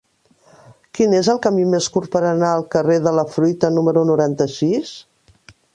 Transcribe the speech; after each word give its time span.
Quin 0.99 1.13
és 1.17 1.29
el 1.33 1.41
camí 1.43 1.67
més 1.73 1.89
curt 1.97 2.09
per 2.15 2.23
anar 2.31 2.49
al 2.53 2.67
carrer 2.77 2.99
de 3.09 3.15
la 3.19 3.29
Fruita 3.35 3.73
número 3.79 4.07
noranta-sis? 4.13 5.01